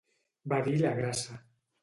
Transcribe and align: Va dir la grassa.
Va 0.53 0.59
dir 0.69 0.73
la 0.79 0.95
grassa. 1.01 1.39